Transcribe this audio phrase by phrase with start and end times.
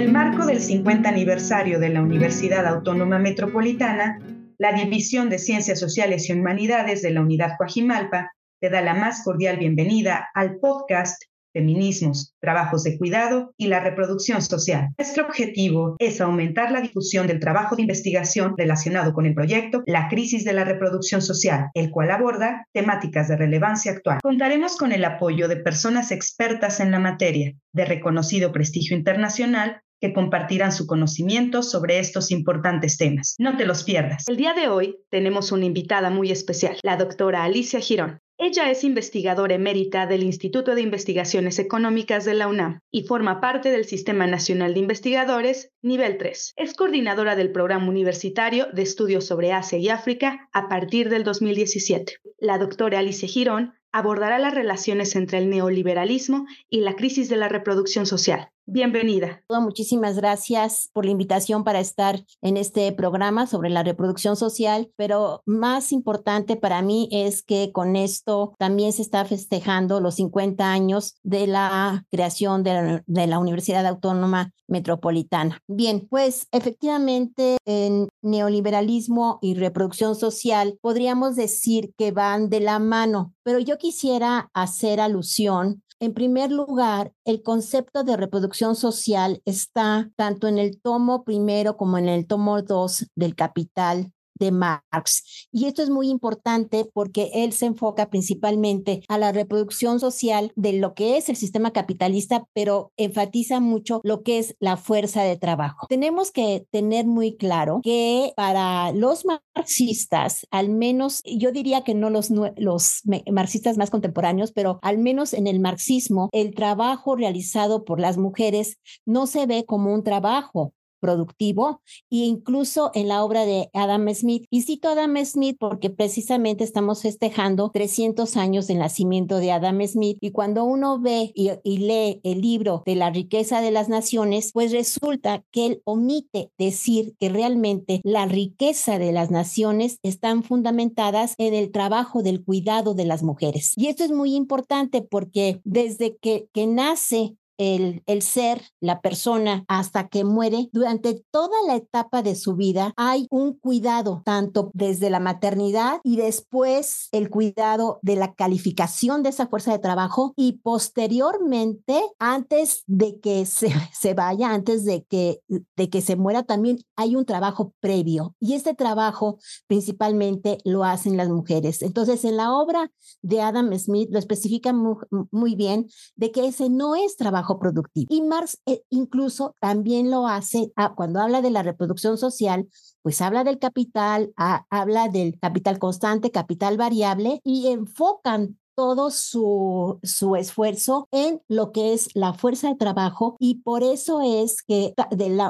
[0.00, 4.18] el marco del 50 aniversario de la Universidad Autónoma Metropolitana,
[4.56, 8.32] la División de Ciencias Sociales y Humanidades de la Unidad Coajimalpa
[8.62, 11.22] te da la más cordial bienvenida al podcast
[11.52, 14.88] Feminismos, Trabajos de Cuidado y la Reproducción Social.
[14.96, 20.08] Nuestro objetivo es aumentar la difusión del trabajo de investigación relacionado con el proyecto La
[20.08, 24.20] crisis de la reproducción social, el cual aborda temáticas de relevancia actual.
[24.22, 30.12] Contaremos con el apoyo de personas expertas en la materia, de reconocido prestigio internacional que
[30.12, 33.34] compartirán su conocimiento sobre estos importantes temas.
[33.38, 34.28] No te los pierdas.
[34.28, 38.20] El día de hoy tenemos una invitada muy especial, la doctora Alicia Girón.
[38.42, 43.70] Ella es investigadora emérita del Instituto de Investigaciones Económicas de la UNAM y forma parte
[43.70, 46.54] del Sistema Nacional de Investigadores Nivel 3.
[46.56, 52.14] Es coordinadora del Programa Universitario de Estudios sobre Asia y África a partir del 2017.
[52.38, 57.48] La doctora Alicia Girón abordará las relaciones entre el neoliberalismo y la crisis de la
[57.48, 58.50] reproducción social.
[58.72, 59.42] Bienvenida.
[59.48, 65.42] Muchísimas gracias por la invitación para estar en este programa sobre la reproducción social, pero
[65.44, 71.16] más importante para mí es que con esto también se está festejando los 50 años
[71.24, 75.58] de la creación de la, Universidad Autónoma Metropolitana.
[75.66, 83.34] Bien, pues efectivamente en neoliberalismo y reproducción social podríamos decir que van de la mano,
[83.42, 90.48] pero yo quisiera hacer alusión en primer lugar, el concepto de reproducción social está tanto
[90.48, 94.10] en el tomo primero como en el tomo dos del Capital
[94.40, 95.48] de Marx.
[95.52, 100.72] Y esto es muy importante porque él se enfoca principalmente a la reproducción social de
[100.72, 105.36] lo que es el sistema capitalista, pero enfatiza mucho lo que es la fuerza de
[105.36, 105.86] trabajo.
[105.88, 112.10] Tenemos que tener muy claro que para los marxistas, al menos yo diría que no
[112.10, 118.00] los, los marxistas más contemporáneos, pero al menos en el marxismo, el trabajo realizado por
[118.00, 121.80] las mujeres no se ve como un trabajo, productivo
[122.10, 124.44] e incluso en la obra de Adam Smith.
[124.50, 129.84] Y cito a Adam Smith porque precisamente estamos festejando 300 años del nacimiento de Adam
[129.86, 133.88] Smith y cuando uno ve y, y lee el libro de la riqueza de las
[133.88, 140.42] naciones, pues resulta que él omite decir que realmente la riqueza de las naciones están
[140.42, 143.72] fundamentadas en el trabajo del cuidado de las mujeres.
[143.76, 150.08] Y esto es muy importante porque desde que, que nace el, ser, la persona, hasta
[150.08, 155.20] que muere, durante toda la etapa de su vida hay un cuidado, tanto desde la
[155.20, 162.00] maternidad y después el cuidado de la calificación de esa fuerza de trabajo y posteriormente,
[162.18, 165.42] antes de que se, se vaya, antes de que,
[165.76, 171.18] de que se muera, también hay un trabajo previo y este trabajo principalmente lo hacen
[171.18, 171.82] las mujeres.
[171.82, 174.96] Entonces, en la obra de Adam Smith lo especifica muy,
[175.30, 178.06] muy bien de que ese no es trabajo productivo.
[178.08, 182.68] Y Marx eh, incluso también lo hace ah, cuando habla de la reproducción social,
[183.02, 189.98] pues habla del capital, ah, habla del capital constante, capital variable y enfocan todo su,
[190.02, 194.94] su esfuerzo en lo que es la fuerza de trabajo y por eso es que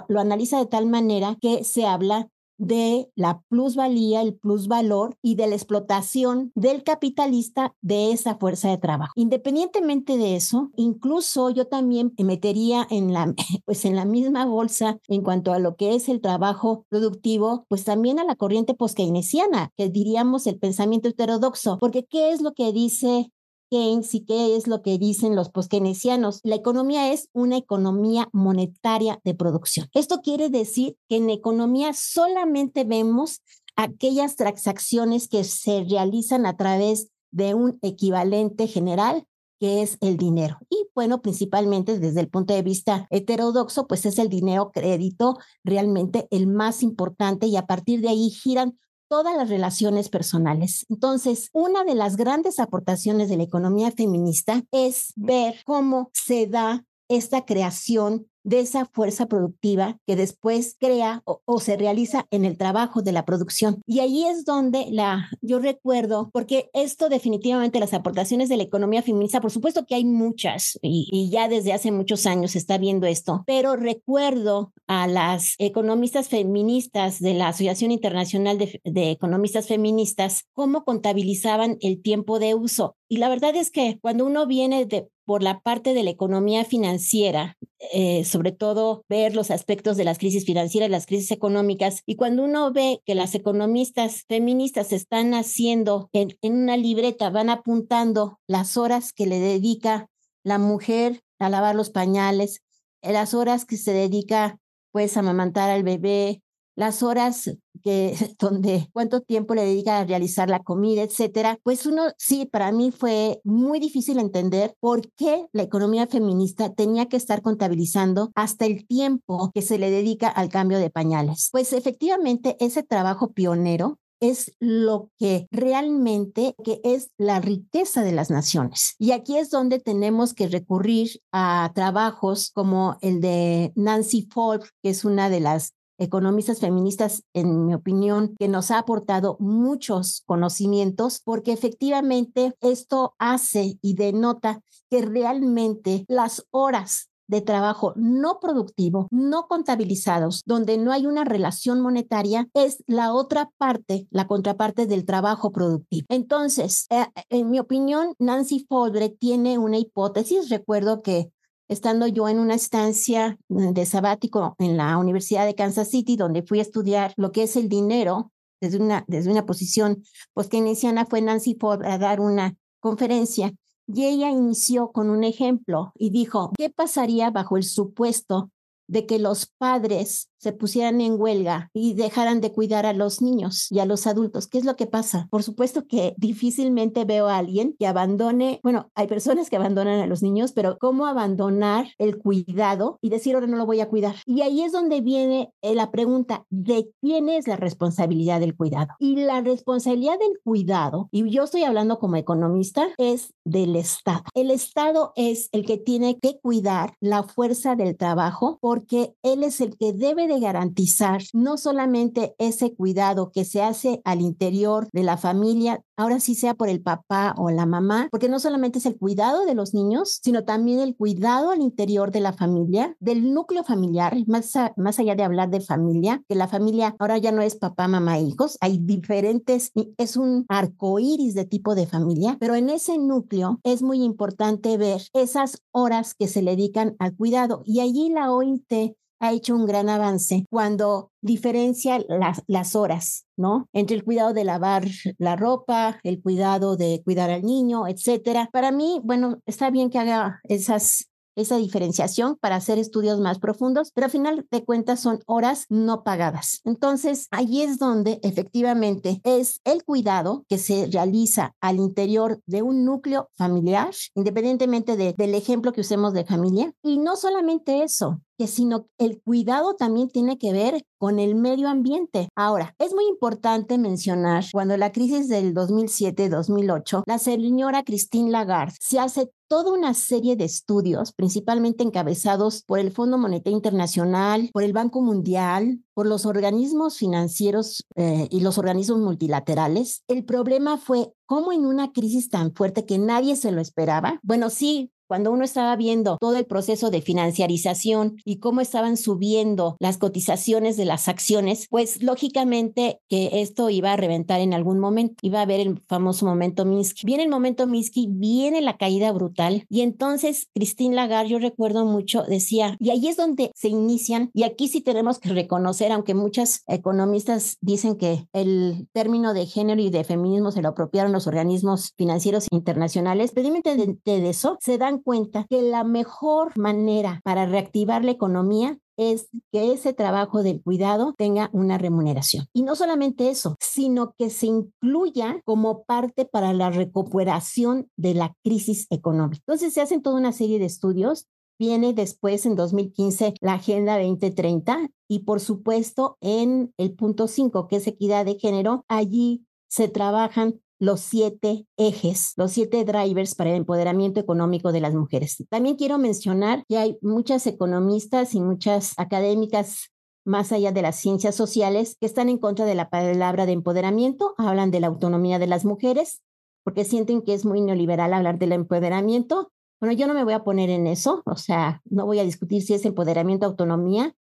[0.09, 2.29] lo analiza de tal manera que se habla
[2.61, 8.79] de la plusvalía, el plusvalor y de la explotación del capitalista de esa fuerza de
[8.79, 9.13] trabajo.
[9.17, 13.35] Independientemente de eso, incluso yo también metería en la,
[13.65, 17.85] pues en la misma bolsa en cuanto a lo que es el trabajo productivo, pues
[17.85, 22.73] también a la corriente poskeynesiana, que diríamos el pensamiento heterodoxo, porque ¿qué es lo que
[22.73, 23.33] dice
[23.71, 26.41] Keynes y qué es lo que dicen los poskeynesianos.
[26.43, 29.89] La economía es una economía monetaria de producción.
[29.95, 33.41] Esto quiere decir que en economía solamente vemos
[33.77, 39.25] aquellas transacciones que se realizan a través de un equivalente general
[39.61, 40.59] que es el dinero.
[40.71, 46.27] Y bueno, principalmente desde el punto de vista heterodoxo, pues es el dinero crédito realmente
[46.31, 48.79] el más importante y a partir de ahí giran
[49.11, 50.87] todas las relaciones personales.
[50.89, 56.85] Entonces, una de las grandes aportaciones de la economía feminista es ver cómo se da
[57.09, 63.03] esta creación de esa fuerza productiva que después crea o, se realiza en el trabajo
[63.03, 63.83] de la producción.
[63.87, 69.03] Y ahí es donde la, yo recuerdo, porque esto definitivamente las aportaciones de la economía
[69.03, 73.07] feminista, por supuesto que hay muchas y, ya desde hace muchos años se está viendo
[73.07, 80.45] esto, pero recuerdo a las economistas feministas de la Asociación Internacional de, de Economistas Feministas
[80.55, 82.97] cómo contabilizaban el tiempo de uso.
[83.13, 84.87] Y la verdad es que cuando uno viene
[85.25, 87.59] por la parte de la economía financiera,
[87.93, 92.45] eh, sobre todo ver los aspectos de las crisis financieras, las crisis económicas, y cuando
[92.45, 98.77] uno ve que las economistas feministas están haciendo en, en una libreta, van apuntando las
[98.77, 100.09] horas que le dedica
[100.45, 102.63] la mujer a lavar los pañales,
[103.03, 104.61] las horas que se dedica
[104.93, 106.43] pues a amamantar al bebé,
[106.81, 107.51] las horas
[107.83, 112.73] que donde cuánto tiempo le dedica a realizar la comida, etcétera, pues uno sí para
[112.73, 118.67] mí fue muy difícil entender por qué la economía feminista tenía que estar contabilizando hasta
[118.67, 121.51] el tiempo que se le dedica al cambio de pañales.
[121.53, 128.31] Pues efectivamente ese trabajo pionero es lo que realmente que es la riqueza de las
[128.31, 128.95] naciones.
[128.99, 134.91] Y aquí es donde tenemos que recurrir a trabajos como el de Nancy Folk, que
[134.91, 141.21] es una de las economistas feministas, en mi opinión, que nos ha aportado muchos conocimientos,
[141.25, 149.47] porque efectivamente esto hace y denota que realmente las horas de trabajo no productivo, no
[149.47, 155.53] contabilizados, donde no hay una relación monetaria, es la otra parte, la contraparte del trabajo
[155.53, 156.07] productivo.
[156.09, 160.49] Entonces, eh, en mi opinión, Nancy Foldre tiene una hipótesis.
[160.49, 161.31] Recuerdo que
[161.71, 166.59] estando yo en una estancia de sabático en la Universidad de Kansas City, donde fui
[166.59, 170.03] a estudiar lo que es el dinero desde una, desde una posición
[170.35, 173.53] post-keynesiana, fue Nancy Ford a dar una conferencia
[173.87, 178.51] y ella inició con un ejemplo y dijo, ¿qué pasaría bajo el supuesto
[178.89, 183.71] de que los padres se pusieran en huelga y dejaran de cuidar a los niños
[183.71, 184.49] y a los adultos.
[184.49, 185.29] ¿Qué es lo que pasa?
[185.31, 190.07] Por supuesto que difícilmente veo a alguien que abandone, bueno, hay personas que abandonan a
[190.07, 194.17] los niños, pero ¿cómo abandonar el cuidado y decir ahora no lo voy a cuidar?
[194.25, 198.95] Y ahí es donde viene eh, la pregunta de quién es la responsabilidad del cuidado.
[198.99, 204.25] Y la responsabilidad del cuidado, y yo estoy hablando como economista, es del Estado.
[204.35, 209.61] El Estado es el que tiene que cuidar la fuerza del trabajo porque él es
[209.61, 215.03] el que debe de garantizar no solamente ese cuidado que se hace al interior de
[215.03, 218.87] la familia, ahora sí sea por el papá o la mamá, porque no solamente es
[218.87, 223.35] el cuidado de los niños, sino también el cuidado al interior de la familia, del
[223.35, 227.43] núcleo familiar, más, más allá de hablar de familia, que la familia ahora ya no
[227.43, 232.55] es papá, mamá, hijos, hay diferentes, es un arco iris de tipo de familia, pero
[232.55, 237.63] en ese núcleo es muy importante ver esas horas que se le dedican al cuidado
[237.65, 242.03] y allí la OIT ha hecho un gran avance cuando diferencia
[242.47, 243.69] las, horas, ¿no?
[243.73, 244.87] Entre el cuidado de lavar
[245.19, 248.49] la ropa, el cuidado de cuidar al niño, etcétera.
[248.51, 253.91] Para mí, bueno, está bien que haga esas esa diferenciación para hacer estudios más profundos,
[253.95, 256.61] pero al final de cuentas son horas no pagadas.
[256.65, 262.85] Entonces, ahí es donde efectivamente es el cuidado que se realiza al interior de un
[262.85, 266.73] núcleo familiar, independientemente del ejemplo que usemos de familia.
[266.83, 271.69] Y no solamente eso, que sino el cuidado también tiene que ver con el medio
[271.69, 272.29] ambiente.
[272.35, 278.99] Ahora, es muy importante mencionar cuando la crisis del 2007-2008, la señora Christine Lagarde se
[278.99, 284.73] hace toda una serie de estudios, principalmente encabezados por el Fondo Monetario Internacional, por el
[284.73, 290.05] Banco Mundial, por los organismos financieros eh, y los organismos multilaterales.
[290.07, 294.51] El problema fue cómo en una crisis tan fuerte que nadie se lo esperaba, bueno,
[294.51, 299.99] sí, cuando uno estaba viendo todo el proceso de financiarización y cómo estaban subiendo las
[299.99, 305.41] cotizaciones de las acciones, pues lógicamente que esto iba a reventar en algún momento, iba
[305.41, 307.05] a haber el famoso momento Minsky.
[307.05, 312.23] Viene el momento Minsky, viene la caída brutal y entonces Christine Lagarde, yo recuerdo mucho,
[312.23, 316.63] decía, y ahí es donde se inician, y aquí sí tenemos que reconocer, aunque muchas
[316.69, 321.95] economistas dicen que el término de género y de feminismo se lo apropiaron los organismos
[321.97, 328.05] financieros internacionales, precisamente de, de eso se dan cuenta que la mejor manera para reactivar
[328.05, 332.47] la economía es que ese trabajo del cuidado tenga una remuneración.
[332.53, 338.35] Y no solamente eso, sino que se incluya como parte para la recuperación de la
[338.45, 339.43] crisis económica.
[339.47, 341.27] Entonces se hacen toda una serie de estudios.
[341.59, 347.77] Viene después en 2015 la Agenda 2030 y por supuesto en el punto 5, que
[347.77, 353.57] es equidad de género, allí se trabajan los siete ejes, los siete drivers para el
[353.57, 355.45] empoderamiento económico de las mujeres.
[355.51, 359.91] También quiero mencionar que hay muchas economistas y muchas académicas
[360.25, 364.35] más allá de las ciencias sociales que están en contra de la palabra de empoderamiento,
[364.39, 366.23] hablan de la autonomía de las mujeres,
[366.65, 369.53] porque sienten que es muy neoliberal hablar del empoderamiento.
[369.81, 372.63] Bueno, yo no me voy a poner en eso, o sea, no voy a discutir
[372.63, 374.15] si es empoderamiento o autonomía,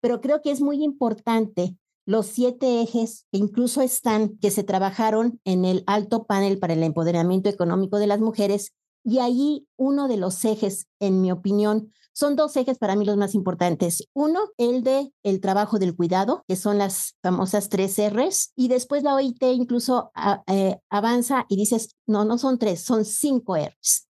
[0.00, 1.76] pero creo que es muy importante
[2.06, 6.82] los siete ejes que incluso están, que se trabajaron en el alto panel para el
[6.82, 8.72] empoderamiento económico de las mujeres.
[9.04, 13.16] Y ahí uno de los ejes, en mi opinión, son dos ejes para mí los
[13.16, 14.08] más importantes.
[14.14, 18.52] Uno, el de el trabajo del cuidado, que son las famosas tres R's.
[18.54, 23.04] Y después la OIT incluso ah, eh, avanza y dices, no, no son tres, son
[23.04, 24.06] cinco R's.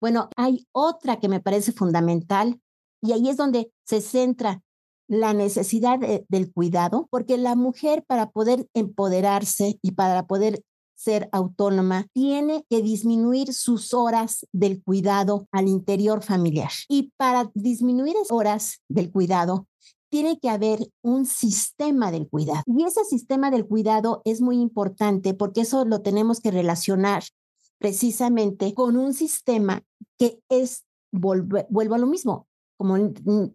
[0.00, 2.60] Bueno, hay otra que me parece fundamental
[3.00, 4.62] Y ahí es donde se centra
[5.08, 10.62] la necesidad del cuidado, porque la mujer para poder empoderarse y para poder
[10.94, 16.70] ser autónoma, tiene que disminuir sus horas del cuidado al interior familiar.
[16.88, 19.66] Y para disminuir esas horas del cuidado,
[20.08, 22.62] tiene que haber un sistema del cuidado.
[22.66, 27.24] Y ese sistema del cuidado es muy importante porque eso lo tenemos que relacionar
[27.78, 29.82] precisamente con un sistema
[30.16, 32.46] que es, vuelvo a lo mismo,
[32.76, 32.96] como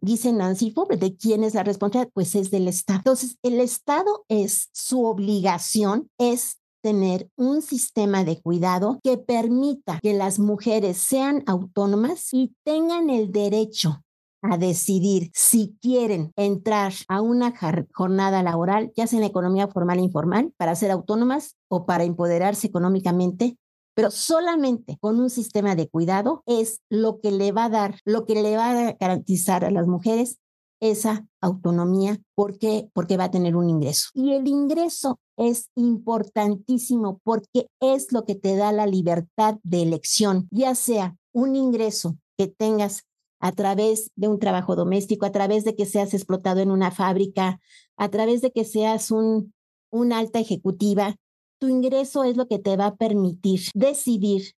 [0.02, 2.12] dice Nancy Pobre, ¿de quién es la responsabilidad?
[2.14, 3.00] Pues es del Estado.
[3.00, 10.14] Entonces, el Estado es, su obligación es tener un sistema de cuidado que permita que
[10.14, 14.02] las mujeres sean autónomas y tengan el derecho
[14.42, 17.54] a decidir si quieren entrar a una
[17.94, 22.68] jornada laboral, ya sea en economía formal e informal, para ser autónomas o para empoderarse
[22.68, 23.58] económicamente,
[24.00, 28.26] pero solamente con un sistema de cuidado es lo que le va a dar, lo
[28.26, 30.38] que le va a garantizar a las mujeres
[30.80, 34.08] esa autonomía porque porque va a tener un ingreso.
[34.14, 40.48] Y el ingreso es importantísimo porque es lo que te da la libertad de elección,
[40.50, 43.04] ya sea un ingreso que tengas
[43.42, 47.60] a través de un trabajo doméstico, a través de que seas explotado en una fábrica,
[47.98, 49.54] a través de que seas un,
[49.92, 51.18] una alta ejecutiva,
[51.60, 54.54] tu ingreso es lo que te va a permitir decidir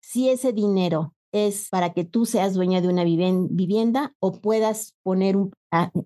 [0.00, 5.36] si ese dinero es para que tú seas dueña de una vivienda o puedas poner
[5.36, 5.52] un,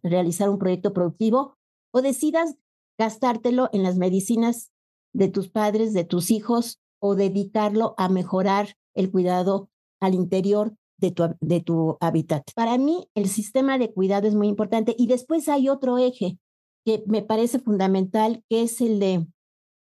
[0.02, 1.56] realizar un proyecto productivo
[1.92, 2.56] o decidas
[2.98, 4.70] gastártelo en las medicinas
[5.12, 9.68] de tus padres, de tus hijos o dedicarlo a mejorar el cuidado
[10.00, 12.42] al interior de tu, de tu hábitat.
[12.54, 16.38] Para mí, el sistema de cuidado es muy importante y después hay otro eje
[16.84, 19.26] que me parece fundamental, que es el de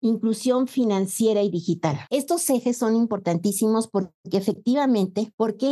[0.05, 1.99] inclusión financiera y digital.
[2.11, 5.67] Estos ejes son importantísimos porque efectivamente, ¿por qué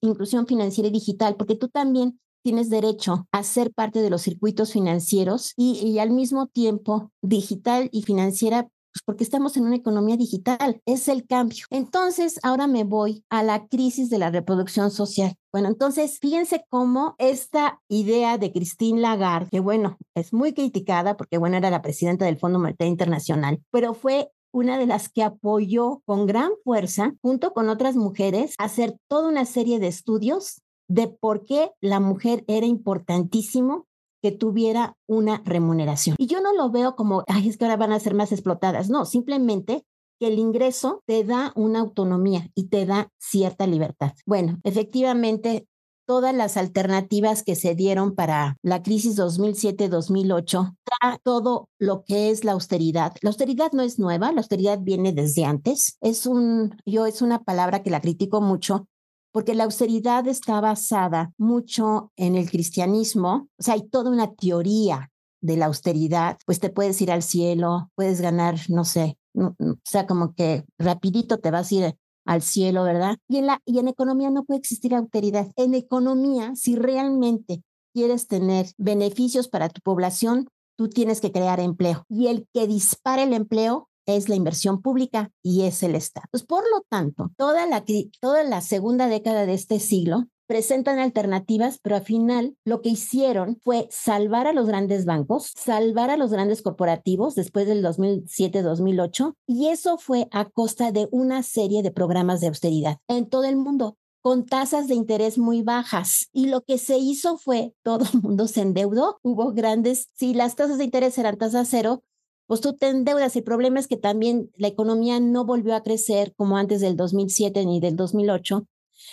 [0.00, 1.36] inclusión financiera y digital?
[1.36, 6.10] Porque tú también tienes derecho a ser parte de los circuitos financieros y, y al
[6.10, 8.68] mismo tiempo digital y financiera
[8.98, 11.66] pues porque estamos en una economía digital, es el cambio.
[11.70, 15.34] Entonces, ahora me voy a la crisis de la reproducción social.
[15.52, 21.38] Bueno, entonces, fíjense cómo esta idea de Christine Lagarde, que bueno, es muy criticada porque
[21.38, 26.02] bueno, era la presidenta del Fondo Monetario Internacional, pero fue una de las que apoyó
[26.04, 31.44] con gran fuerza, junto con otras mujeres, hacer toda una serie de estudios de por
[31.44, 33.86] qué la mujer era importantísimo
[34.22, 36.16] que tuviera una remuneración.
[36.18, 38.90] Y yo no lo veo como, ay, es que ahora van a ser más explotadas.
[38.90, 39.84] No, simplemente
[40.18, 44.12] que el ingreso te da una autonomía y te da cierta libertad.
[44.26, 45.68] Bueno, efectivamente,
[46.08, 50.74] todas las alternativas que se dieron para la crisis 2007-2008,
[51.22, 53.14] todo lo que es la austeridad.
[53.20, 55.98] La austeridad no es nueva, la austeridad viene desde antes.
[56.00, 58.88] Es un, yo es una palabra que la critico mucho
[59.32, 65.10] porque la austeridad está basada mucho en el cristianismo, o sea, hay toda una teoría
[65.40, 69.54] de la austeridad, pues te puedes ir al cielo, puedes ganar, no sé, o
[69.84, 73.16] sea, como que rapidito te vas a ir al cielo, ¿verdad?
[73.28, 75.50] Y en, la, y en economía no puede existir austeridad.
[75.56, 77.62] En economía, si realmente
[77.94, 82.04] quieres tener beneficios para tu población, tú tienes que crear empleo.
[82.08, 86.26] Y el que dispara el empleo es la inversión pública y es el Estado.
[86.30, 87.84] Pues, por lo tanto, toda la,
[88.20, 93.58] toda la segunda década de este siglo presentan alternativas, pero al final lo que hicieron
[93.62, 99.68] fue salvar a los grandes bancos, salvar a los grandes corporativos después del 2007-2008, y
[99.68, 103.98] eso fue a costa de una serie de programas de austeridad en todo el mundo
[104.20, 106.28] con tasas de interés muy bajas.
[106.32, 110.56] Y lo que se hizo fue, todo el mundo se endeudó, hubo grandes, si las
[110.56, 112.02] tasas de interés eran tasas cero,
[112.48, 113.36] pues tú te endeudas.
[113.36, 117.64] El problema es que también la economía no volvió a crecer como antes del 2007
[117.66, 118.66] ni del 2008.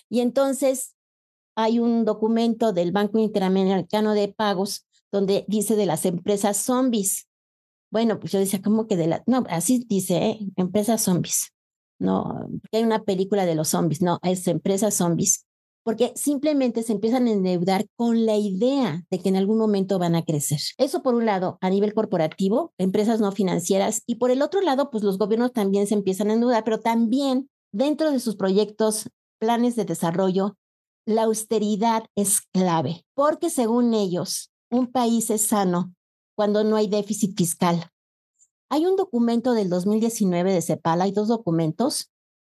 [0.10, 0.96] Y entonces
[1.54, 7.28] hay un documento del Banco Interamericano de Pagos donde dice de las empresas zombies.
[7.92, 9.24] Bueno, pues yo decía, ¿cómo que de la...?
[9.28, 10.40] No, así dice, ¿eh?
[10.56, 11.54] empresas zombies.
[12.00, 15.46] No, hay una película de los zombies, no, es empresas zombies
[15.86, 20.16] porque simplemente se empiezan a endeudar con la idea de que en algún momento van
[20.16, 20.60] a crecer.
[20.80, 24.90] Eso por un lado, a nivel corporativo, empresas no financieras, y por el otro lado,
[24.90, 29.76] pues los gobiernos también se empiezan a endeudar, pero también dentro de sus proyectos, planes
[29.76, 30.58] de desarrollo,
[31.06, 35.94] la austeridad es clave, porque según ellos, un país es sano
[36.36, 37.92] cuando no hay déficit fiscal.
[38.72, 42.12] Hay un documento del 2019 de CEPAL, hay dos documentos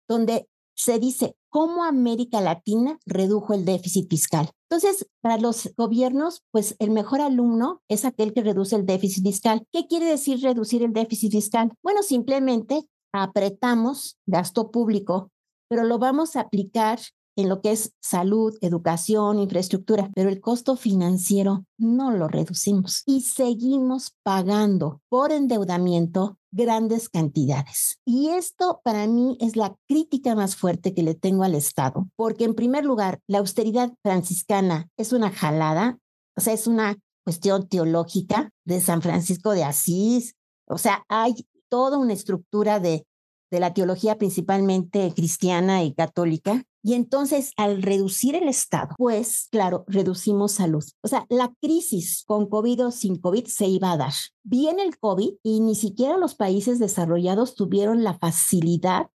[0.09, 4.51] donde se dice cómo América Latina redujo el déficit fiscal.
[4.71, 9.67] Entonces, para los gobiernos, pues el mejor alumno es aquel que reduce el déficit fiscal.
[9.73, 11.73] ¿Qué quiere decir reducir el déficit fiscal?
[11.83, 15.31] Bueno, simplemente apretamos gasto público,
[15.69, 16.99] pero lo vamos a aplicar
[17.37, 23.21] en lo que es salud, educación, infraestructura, pero el costo financiero no lo reducimos y
[23.21, 28.01] seguimos pagando por endeudamiento grandes cantidades.
[28.05, 32.45] Y esto para mí es la crítica más fuerte que le tengo al Estado, porque
[32.45, 35.99] en primer lugar, la austeridad franciscana es una jalada,
[36.37, 40.35] o sea, es una cuestión teológica de San Francisco de Asís,
[40.67, 41.35] o sea, hay
[41.69, 43.07] toda una estructura de,
[43.51, 49.85] de la teología principalmente cristiana y católica y entonces, al reducir el Estado, pues, claro,
[49.89, 50.85] reducimos salud.
[51.03, 54.13] O sea, la crisis con COVID o sin COVID se iba a dar.
[54.45, 59.09] Viene el COVID y ni siquiera los países desarrollados tuvieron la facilidad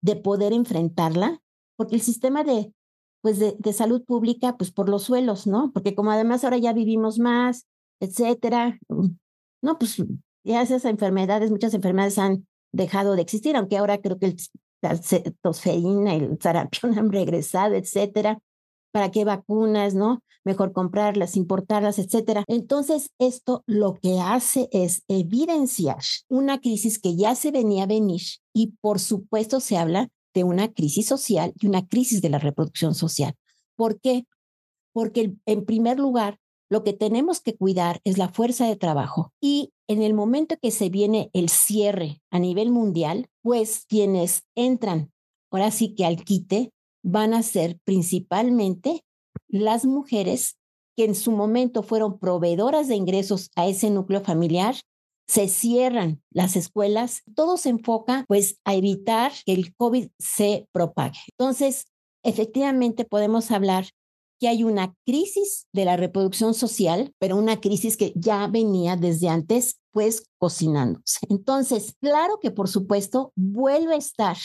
[0.00, 1.42] de poder enfrentarla,
[1.76, 2.72] porque el sistema de,
[3.20, 5.70] pues de, salud pública, pues por los suelos, ¿no?
[5.74, 7.66] Porque como además ahora ya vivimos más,
[8.00, 8.78] etcétera,
[9.60, 10.02] no, pues
[10.44, 14.36] ya esas enfermedades, muchas enfermedades han dejado de existir, aunque ahora creo que el
[14.82, 15.00] la
[15.40, 18.38] tosferina, el sarampión han regresado, etcétera.
[18.92, 20.22] ¿Para qué vacunas, no?
[20.44, 22.44] Mejor comprarlas, importarlas, etcétera.
[22.48, 28.22] Entonces, esto lo que hace es evidenciar una crisis que ya se venía a venir
[28.52, 32.94] y, por supuesto, se habla de una crisis social y una crisis de la reproducción
[32.94, 33.34] social.
[33.76, 34.26] ¿Por qué?
[34.92, 36.38] Porque, en primer lugar,
[36.72, 40.70] lo que tenemos que cuidar es la fuerza de trabajo y en el momento que
[40.70, 45.12] se viene el cierre a nivel mundial, pues quienes entran
[45.50, 46.72] ahora sí que al quite
[47.04, 49.04] van a ser principalmente
[49.48, 50.56] las mujeres
[50.96, 54.76] que en su momento fueron proveedoras de ingresos a ese núcleo familiar,
[55.28, 61.18] se cierran las escuelas, todo se enfoca pues a evitar que el COVID se propague.
[61.38, 61.84] Entonces,
[62.22, 63.88] efectivamente podemos hablar
[64.42, 69.28] que hay una crisis de la reproducción social, pero una crisis que ya venía desde
[69.28, 71.20] antes, pues cocinándose.
[71.28, 74.36] Entonces, claro que por supuesto vuelve a estar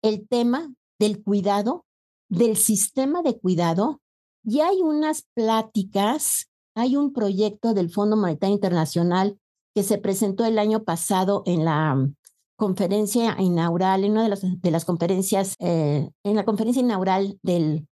[0.00, 1.84] el tema del cuidado,
[2.30, 4.00] del sistema de cuidado,
[4.42, 9.38] y hay unas pláticas, hay un proyecto del Fondo Monetario Internacional
[9.74, 12.08] que se presentó el año pasado en la
[12.56, 17.86] conferencia inaugural, en una de las, de las conferencias, eh, en la conferencia inaugural del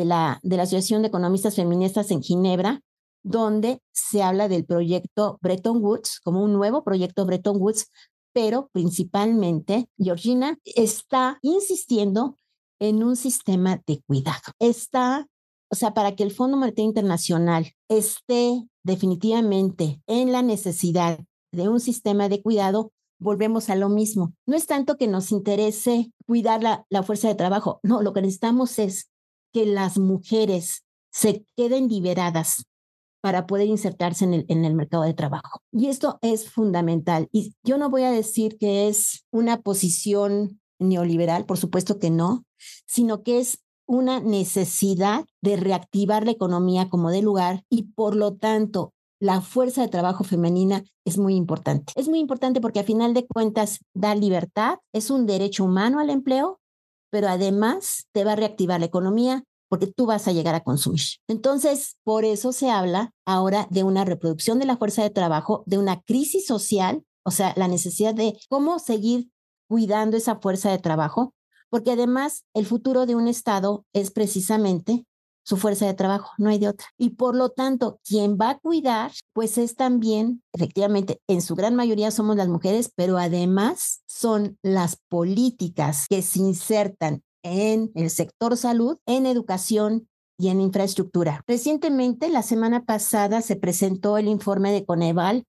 [0.00, 2.80] de la, de la Asociación de Economistas Feministas en Ginebra,
[3.22, 7.90] donde se habla del proyecto Bretton Woods como un nuevo proyecto Bretton Woods,
[8.32, 12.38] pero principalmente Georgina está insistiendo
[12.80, 14.54] en un sistema de cuidado.
[14.58, 15.26] Está,
[15.70, 21.20] o sea, para que el Fondo Monetario Internacional esté definitivamente en la necesidad
[21.52, 24.32] de un sistema de cuidado, volvemos a lo mismo.
[24.46, 28.22] No es tanto que nos interese cuidar la, la fuerza de trabajo, no, lo que
[28.22, 29.10] necesitamos es
[29.52, 32.64] que las mujeres se queden liberadas
[33.20, 35.60] para poder insertarse en el, mercado de trabajo.
[35.72, 37.28] Y esto es fundamental.
[37.32, 42.44] Y yo no voy a decir que es una posición neoliberal, por supuesto que no,
[42.86, 48.36] sino que es una necesidad de reactivar la economía como de lugar y por lo
[48.36, 51.92] tanto la fuerza de trabajo femenina es muy importante.
[51.96, 56.08] Es muy importante porque a final de cuentas da libertad, es un derecho humano al
[56.08, 56.60] empleo
[57.10, 61.00] pero además te va a reactivar la economía porque tú vas a llegar a consumir.
[61.28, 65.78] Entonces, por eso se habla ahora de una reproducción de la fuerza de trabajo, de
[65.78, 69.30] una crisis social, o sea, la necesidad de cómo seguir
[69.68, 71.34] cuidando esa fuerza de trabajo,
[71.68, 75.06] porque además el futuro de un Estado es precisamente
[75.42, 76.86] su fuerza de trabajo, no hay de otra.
[76.96, 81.74] Y por lo tanto, quien va a cuidar, pues es también, efectivamente, en su gran
[81.74, 88.56] mayoría somos las mujeres, pero además son las políticas que se insertan en el sector
[88.56, 91.42] salud, en educación y en infraestructura.
[91.46, 95.44] Recientemente, la semana pasada, se presentó el informe de Coneval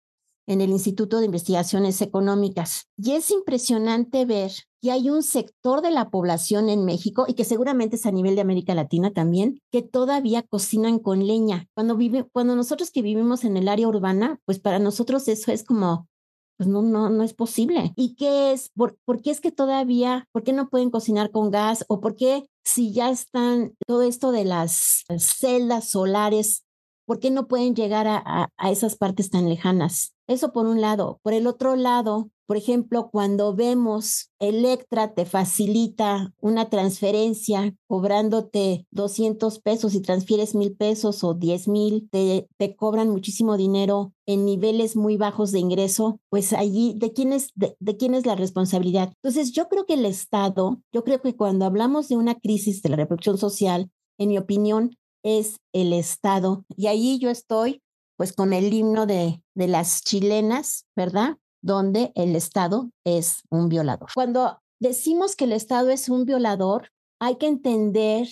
[0.46, 2.88] en el Instituto de Investigaciones Económicas.
[2.96, 7.45] Y es impresionante ver que hay un sector de la población en México, y que
[7.45, 11.67] seguramente es a nivel de América Latina también, que todavía cocinan con leña.
[11.75, 15.64] Cuando, vive, cuando nosotros que vivimos en el área urbana, pues para nosotros eso es
[15.64, 16.09] como
[16.57, 17.93] pues no, no, no es posible.
[17.95, 18.71] ¿Y qué es?
[18.71, 21.85] ¿Por, ¿Por, qué es que todavía, por qué no pueden cocinar con gas?
[21.87, 26.64] ¿O por qué si ya están todo esto de las celdas solares
[27.09, 30.14] ¿Por qué no pueden llegar a, esas partes tan lejanas?
[30.27, 31.21] Eso por un lado.
[31.23, 39.59] Por el otro lado, por ejemplo, cuando vemos Electra te facilita una transferencia cobrándote 200
[39.61, 45.19] pesos y transfieres mil pesos o 10 mil, te, cobran muchísimo dinero en niveles muy
[45.19, 49.13] bajos de ingreso, pues allí, ¿de quién, es, de, quién es la responsabilidad?
[49.23, 52.89] Entonces, yo creo que el Estado, yo creo que cuando hablamos de una crisis de
[52.89, 56.65] la reproducción social, en mi opinión, es el Estado.
[56.79, 57.83] Y ahí yo estoy
[58.17, 61.37] pues con el himno de las chilenas, ¿verdad?
[61.62, 64.11] Donde el Estado es un violador.
[64.14, 66.90] Cuando decimos que el Estado es un violador,
[67.21, 68.29] hay que entender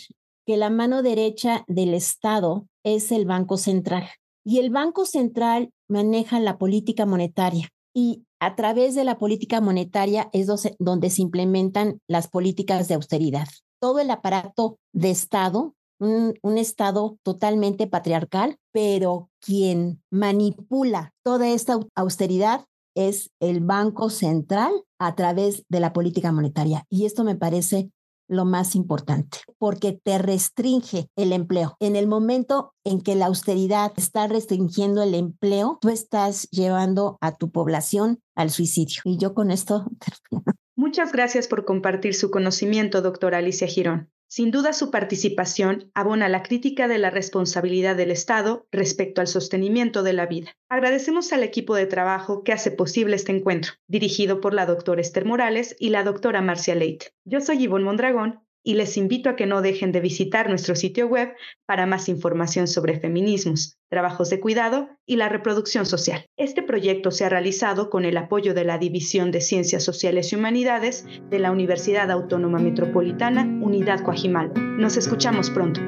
[0.47, 4.09] que la mano derecha del Estado es el Banco Central.
[4.45, 10.29] Y el Banco Central maneja la política monetaria y a través de la política monetaria
[10.33, 10.47] es
[10.79, 13.49] donde se implementan las políticas de austeridad.
[13.81, 21.81] Todo el aparato de Estado, un, un, Estado totalmente patriarcal, pero quien manipula toda esta
[21.95, 26.85] austeridad es el Banco Central a través de la política monetaria.
[26.91, 27.91] Y esto me parece
[28.29, 31.77] lo más importante, porque te restringe el empleo.
[31.79, 37.37] En el momento en que la austeridad está restringiendo el empleo, tú estás llevando a
[37.37, 39.03] tu población al suicidio.
[39.05, 39.87] Y yo con esto
[40.87, 44.09] Muchas gracias por compartir su conocimiento, doctora Alicia Girón.
[44.29, 50.05] Sin duda su participación abona la crítica de la responsabilidad del Estado respecto al sostenimiento
[50.05, 50.53] de la vida.
[50.69, 55.25] Agradecemos al equipo de trabajo que hace posible este encuentro, dirigido por la doctora Esther
[55.25, 57.09] Morales y la doctora Marcia Leite.
[57.25, 61.07] Yo soy Ivonne Mondragón y les invito a que no dejen de visitar nuestro sitio
[61.07, 61.33] web
[61.67, 66.27] para más información sobre feminismos, trabajos de cuidado y la reproducción social.
[66.37, 70.37] Este proyecto se ha realizado con el apoyo de la División de Ciencias Sociales y
[70.37, 74.53] Humanidades de la Universidad Autónoma Metropolitana Unidad Coajimal.
[74.77, 75.81] Nos escuchamos pronto.